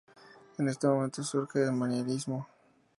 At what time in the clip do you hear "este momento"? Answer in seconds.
0.67-1.21